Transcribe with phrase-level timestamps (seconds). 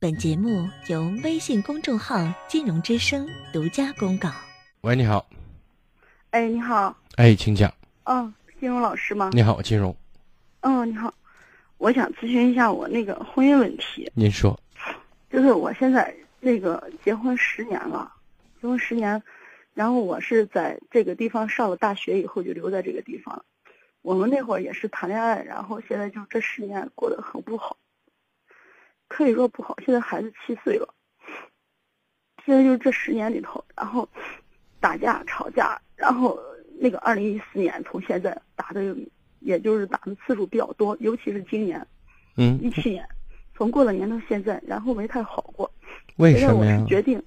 [0.00, 2.16] 本节目由微信公众号
[2.48, 4.30] “金融之声”独家公告。
[4.80, 5.26] 喂，你好。
[6.30, 6.96] 哎，你好。
[7.16, 7.72] 哎，请讲。
[8.04, 9.30] 嗯，金融老师吗？
[9.32, 9.94] 你好，金融。
[10.60, 11.12] 嗯，你好。
[11.78, 14.10] 我想咨询一下我那个婚姻问题。
[14.14, 14.58] 您说。
[15.30, 18.12] 就是我现在那个结婚十年了，
[18.60, 19.22] 结婚十年，
[19.74, 23.44] 然后我是在这个地方上了大学以后就留在这个地方。
[24.02, 27.76] 我们那会儿也是谈恋爱，然后现在就这十年过得很不好。
[29.10, 30.94] 可以说不好，现在孩子七岁了。
[32.46, 34.08] 现在就是这十年里头，然后
[34.78, 36.38] 打架吵架，然后
[36.78, 38.96] 那个二零一四年从现在打的，
[39.40, 41.84] 也就是打的次数比较多，尤其是今年，
[42.36, 43.06] 嗯，一七年，
[43.52, 45.68] 从过了年到现在，然后没太好过。
[46.16, 46.82] 为什么呀？
[46.88, 47.20] 决定，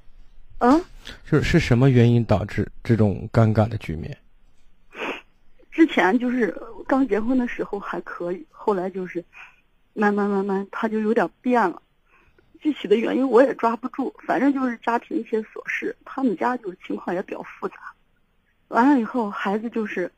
[0.60, 0.80] 啊，
[1.30, 4.18] 就是是什么原因导致这种尴尬的局面？
[5.70, 6.56] 之前就是
[6.88, 9.24] 刚结婚的时候还可以，后来就是。
[9.94, 11.82] 慢慢慢慢，他就有点变了。
[12.60, 15.96] 具体的原因我也抓不住，反正就是家庭一些琐事。
[16.06, 17.76] 他们家就是情况也比较复杂。
[18.70, 20.12] 完了以后，孩子就是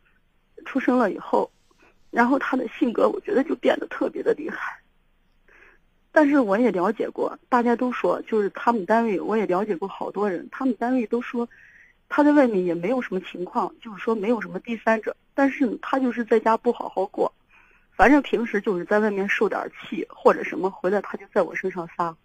[0.66, 1.52] 出生了以后，
[2.12, 4.80] 然后他的性格我觉得就变得特别的厉害。
[6.12, 11.50] 但是我也了解过，大家都说就是他们单位，我也了解过好多人，他们单位都说
[12.08, 17.34] 他在外面也没有什么情况，就是说没有什么第三者，但是他就是在家不好好过。
[17.96, 22.16] 反正平时就是在外面受点气或者什么，回来他就在我身上撒。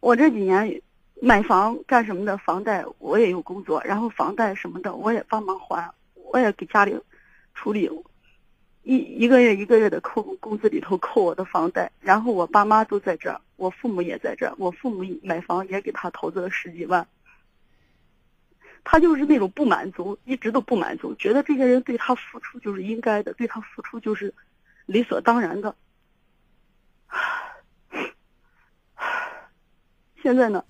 [0.00, 0.82] 我这几年
[1.20, 6.98] 买房干什么的，房贷我也有工作，然后房贷什么的我也帮忙还，我也给家里
[7.54, 7.88] 处理，
[8.82, 17.06] 一一个月一个月的扣工资里头扣我的房贷，然后我爸妈都在这儿，我父母也在这儿，我父母买房也给他投资了十几万。
[18.84, 24.34] 他就是那种不满足，一直都不满足，觉得这些人对他付出就是应该的，对他付出就是
[24.86, 25.74] 理所当然的。
[30.22, 30.64] 现在呢，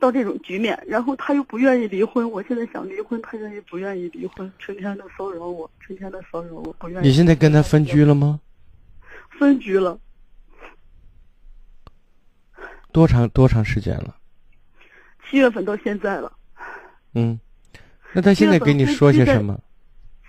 [0.00, 7.06] 到这种局面，然后他又不愿意离婚，我现在想离婚，他愿意不愿意离婚，成天的骚扰我，成天的骚扰我，不愿意。
[7.06, 8.40] 你现在跟他分居了吗？
[9.38, 9.98] 分居了。
[12.92, 14.16] 多长多长时间了？
[15.28, 16.32] 七月份到现在了。
[17.14, 17.38] 嗯，
[18.12, 19.58] 那他现在给你说些什么？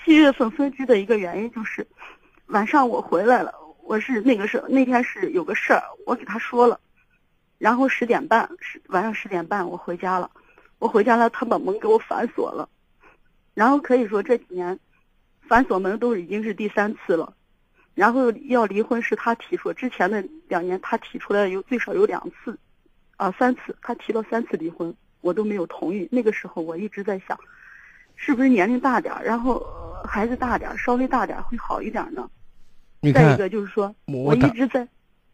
[0.04, 1.86] 七月份分居的一个原因就是，
[2.48, 3.54] 晚上我回来了，
[3.84, 6.80] 我是那个是那天是有个事儿，我给他说了，
[7.58, 10.30] 然后十点半十晚上十点半我回家了，
[10.78, 12.70] 我回家了，他把门给我反锁了，
[13.56, 14.80] 然后可以说这几年，
[15.48, 17.34] 反锁门都已经是第三次了，
[17.96, 22.56] 然后要离婚是他提出，之前的两年他提出来有最少有两次，
[23.18, 24.96] 啊三次，他提了三次离婚。
[25.26, 26.08] 我都没有同意。
[26.12, 27.36] 那个时候我一直在想，
[28.16, 29.66] 是不是年龄大点儿，然后
[30.06, 32.30] 孩子大点儿，稍微大点儿会好一点呢？
[33.12, 34.88] 再一个就是说，我一直在，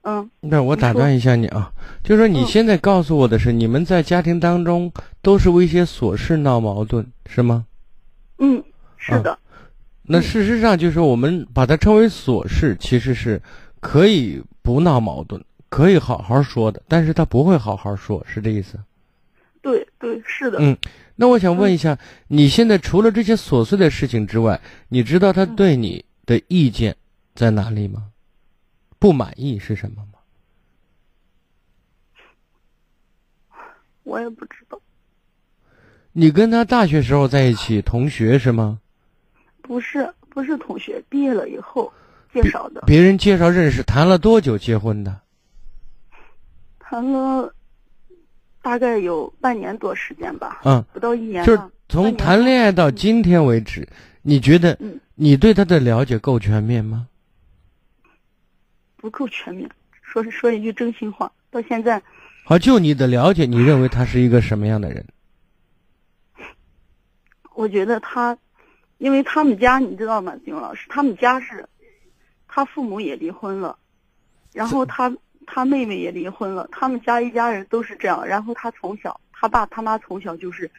[0.03, 0.31] 嗯。
[0.39, 1.69] 那我打断一下你啊，
[2.05, 4.89] 就是说你现在告诉我的是，你们在家庭当中
[5.21, 7.65] 都是为一些琐事闹矛盾，是吗？
[8.37, 8.63] 嗯，
[8.95, 9.37] 是的。
[10.03, 13.41] 那事实上就是我们把它称为琐事，其实是
[13.81, 18.79] 可以不闹矛盾，可以好好说的，但是他不会好好说，是这意思？
[19.61, 20.57] 对对是的。
[20.59, 20.75] 嗯，
[21.15, 26.95] 那我想问一下，你现在除了这些琐碎的事情之外，你知道他对你的意见
[27.35, 28.07] 在哪里吗？
[28.97, 30.19] 不满意是什么吗？
[34.03, 34.79] 我也不知道。
[36.11, 38.79] 你跟他大学时候在一起，同学是吗？
[39.61, 41.93] 不是，不是同学，毕业了以后
[42.33, 42.81] 介绍的。
[42.87, 45.21] 别人介绍认识，谈了多久结婚的？
[46.79, 47.53] 谈了。
[48.61, 51.43] 大概有半年多时间吧，嗯，不到一年。
[51.43, 53.87] 就是从谈恋爱到今天为止，
[54.21, 54.77] 你觉得，
[55.15, 57.07] 你对他的了解够全面吗？
[58.97, 59.67] 不够全面，
[60.03, 61.99] 说是说一句真心话，到现在。
[62.43, 65.03] 好，就你的了解，你认为他是一个什么样的人？
[67.55, 68.37] 我觉得他，
[68.99, 71.67] 因为他们家你知道吗，金老师，他们家是，
[72.47, 73.75] 他父母也离婚了，
[74.53, 75.11] 然后他。
[75.47, 78.25] 他妹妹也离婚了，他们家一家人都是这样。
[78.25, 80.69] 然后他从小，他爸他妈从小就是，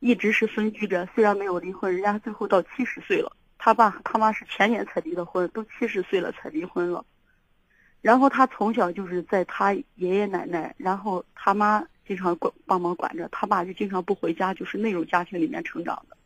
[0.00, 1.08] 一直是分居着。
[1.14, 7.04] 虽然没有离婚，人家最后到七十岁了，他爸他妈是前年才离的婚，都七十岁了才离婚了。
[8.00, 16.16] 然后他从小就是在他爷爷奶奶，然后他妈经常管帮忙管着，他爸就经常不回家，就是那种家庭里面成长的。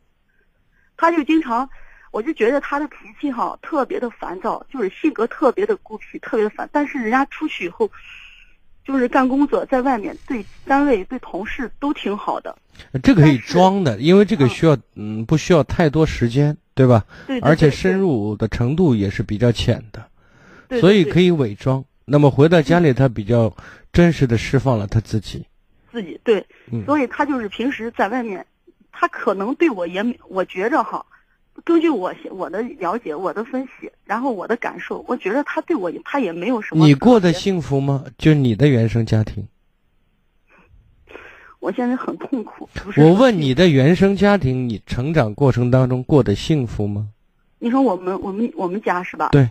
[0.97, 1.69] 他就经常。
[2.15, 6.69] 我就觉得他的脾气哈特别的烦躁，就是性格特别的孤僻，特别的烦。
[6.71, 7.91] 但是人家出去以后，
[8.85, 12.57] 就是干工作，在外面对单位、对同事都挺好的。
[13.03, 17.03] 这个可以装的，因为这个需要嗯不需要太多时间，对吧？
[17.27, 17.37] 对。
[17.41, 20.01] 而且深入的程度也是比较浅的，
[20.69, 20.79] 对。
[20.79, 21.83] 所以可以伪装。
[22.05, 23.53] 那么回到家里，他比较
[23.91, 25.45] 真实的释放了他自己。
[25.91, 28.45] 自己对，嗯所以他就是平时在外面，
[28.93, 31.05] 他可能对我也没，我觉着哈，
[31.63, 36.85] 根据我我的了解、我的分析，然后我的感受，我觉得他对我他也没有什么。
[36.85, 37.31] 你过得？
[37.33, 38.03] 幸福吗？
[38.17, 39.47] 就你的原生家庭，
[41.59, 42.69] 我现在很痛苦。
[42.97, 47.09] 我问你的原生家庭，你成长过程当中过得幸福吗？
[47.57, 49.29] 你说我们我们我们家是吧？
[49.31, 49.49] 对，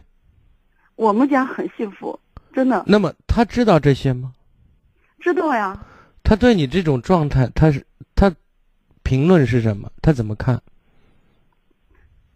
[0.94, 2.20] 我们家很幸福，
[2.52, 4.32] 真的那么他知道这些吗？
[5.18, 5.84] 知道呀。
[6.22, 7.84] 他对你这种状态，他是
[8.14, 8.32] 他
[9.02, 9.90] 评论是什么？
[10.00, 10.62] 他怎么看？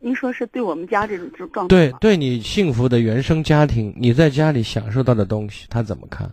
[0.08, 6.32] 您说是对我们家这种状况对，对你幸福的原生家庭，你在家里享受到的东西，他怎么看？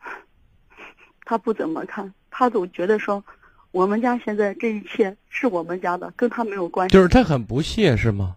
[1.26, 3.22] 他不怎么看，他总觉得说，
[3.70, 6.94] 我们家现在这一切是我们家的，跟他没有关系。
[6.94, 8.34] 就是他很不屑，是吗？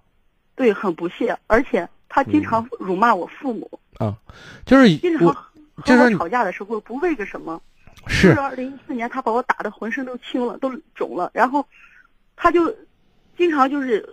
[0.57, 4.13] 对，很不屑，而且他经常嗯辱骂我父母，啊，
[4.65, 7.61] 就是经常我和就是你我吵架的时候不为个什么，
[8.07, 11.65] 是二零一四年他把我打的浑身都青了，都肿了，然后
[12.35, 12.75] 他就
[13.37, 14.05] 经常就是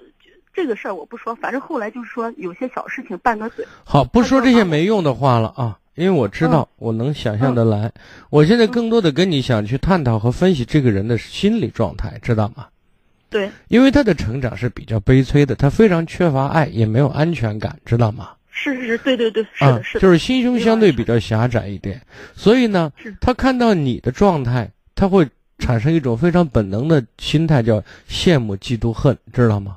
[0.57, 7.93] 这个事儿我不说，反正后来就是说有些小事情拌个嘴，好，不说这些没用的话了啊，因为我知嗯道，我能想象得来。
[8.31, 12.69] 我现在更多的跟你想去探讨和分析这个人的心理状态，知道吗？
[13.29, 18.31] 对，因为他的成长是比较悲催的，他非常缺乏爱，也没有安全感，知道吗？
[18.51, 22.01] 是是是，对对对，是啊的，是，的，就是心胸相对比较狭窄一点，
[22.35, 29.77] 所以呢，他看到你的状态，他会产生一种非常本能的心态，叫羡慕、嫉妒、恨，知道吗？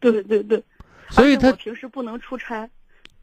[0.00, 0.62] 对对对，
[1.10, 2.68] 所以他平时不能出差，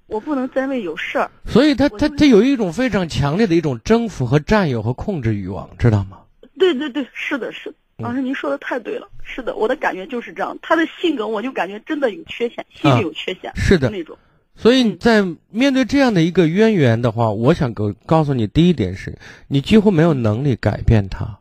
[0.08, 6.20] 我不能单位有事儿，所以他，他，他有一种非常强烈的一种征服和占有和控制欲望，知道吗？
[6.58, 10.58] 对对对，是的，是老师，您说的太对了，是的，我的感觉就是这样。
[10.62, 14.18] 他的性格，我就感觉真的有缺陷，心啊理有缺陷，是的那种。
[14.56, 19.18] 所以你在面对这样的一个渊源的话，我想告告诉你，第一点是
[19.48, 21.40] 你几乎没有能力改变他，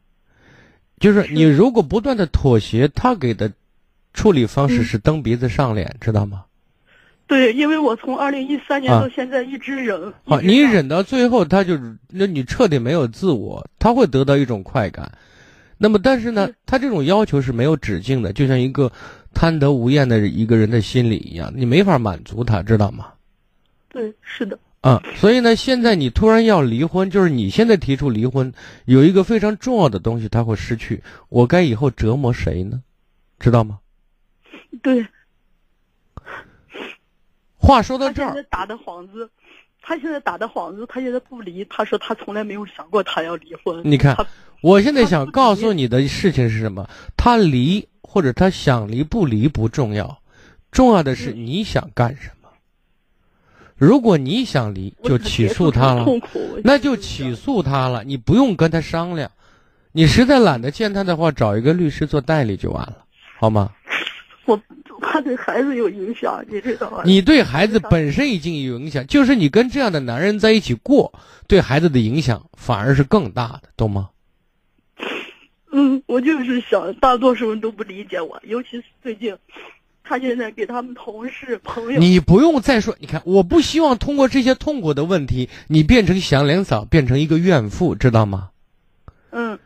[0.99, 3.52] 就是是你如果不断的妥协，他给的
[4.12, 6.44] 处理方式嗯是蹬鼻子上脸，知道吗？
[7.26, 10.12] 对，因为我从二零一三年啊到现在一直忍。
[10.25, 11.79] 好，一直忍你忍到最后，他就
[12.09, 15.11] 那你彻底没有自我，他会得到一种快感。
[15.79, 18.93] 那么，但是呢，他这种要求是没有止境的，就像一个
[19.32, 23.06] 贪得无厌的一个人的心理一样，你没法满足他，知道吗？
[23.88, 28.53] 对，是的，啊，所以呢，现在你突然要离婚，就是你现在提出离婚，
[28.85, 32.82] 有一个非常重要的东西他会失去，我该以后折磨谁呢？
[33.41, 33.79] 知道吗？
[34.83, 35.07] 对。
[37.57, 39.31] 话说到这儿他现在，打的幌子，
[39.81, 41.65] 他现在打的幌子，他现在不离。
[41.67, 43.81] 他说他从来没有想过他要离婚。
[43.85, 44.17] 你看，
[44.63, 46.89] 我现在想告诉你的事情是什么？
[47.17, 50.21] 他离或者他想离不离不重要，
[50.73, 52.49] 重要的是嗯你想干什么。
[53.77, 56.05] 如果你想离，就起诉他了，
[56.65, 59.31] 那就就是起诉他了，你不用跟他商量。
[59.93, 63.05] 你实在懒得见他的话，找一个律师做代理就完了，
[63.39, 63.71] 好吗？
[64.44, 64.61] 我
[65.00, 67.03] 怕对孩子有影响，你知道吗？
[67.05, 71.12] 你对孩子本身已经有影响，就是你跟这样的男人在一起过，
[71.47, 74.11] 对孩子的影响反而是更大的，懂吗？
[75.73, 79.35] 嗯，我就是想，大多数人都不理解我，尤其是最近，
[80.05, 88.51] 他现在给他们同事朋友，你不用再说，你看，我不希望通过这些痛苦的问题，你变成祥莲嫂，变成一个怨妇，知道吗？
[89.31, 89.58] 嗯，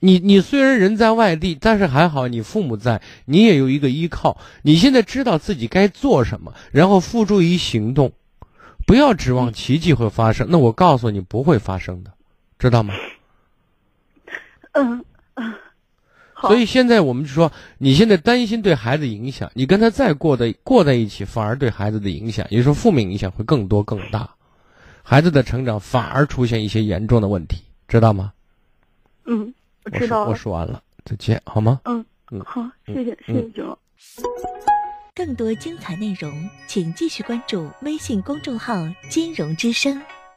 [0.00, 4.38] 你你虽然人在外地，但是还好你父母在，你也有一个依靠。
[4.62, 8.12] 你现在知道自己该做什么，然后付诸于行动，
[8.86, 10.46] 不要指望奇迹会发生。
[10.50, 12.12] 那我告诉你，不会发生的，
[12.58, 12.94] 知道吗？
[14.72, 15.54] 嗯嗯，
[16.32, 24.30] 好所以现在我们就说，你现在担心对孩子影响，你跟他再过的过在一起，反而对孩子的影响，也就是说负面影响会更多更大，
[25.02, 28.32] 孩子的成长反而出现一些严重的问题，知道吗？
[29.26, 29.52] 嗯，
[29.84, 31.80] 我我说我知道了，说完了，再见，好吗？
[31.84, 33.62] 嗯嗯好，嗯谢谢谢谢。
[35.14, 36.32] 更多精彩内容，
[36.68, 38.74] 请继续关注微信公众号
[39.10, 40.00] “金融之声”。